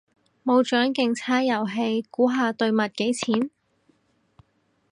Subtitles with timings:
[0.43, 3.51] 冇獎競猜遊戲，估下對襪幾錢？